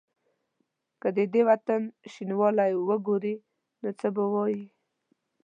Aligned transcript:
که 1.01 1.07
د 1.17 1.19
دې 1.33 1.41
وطن 1.49 1.81
شینوالی 2.13 2.71
وګوري 2.89 3.35
نو 3.81 3.89
څه 3.99 4.07
به 4.15 4.23
وايي؟ 4.33 4.63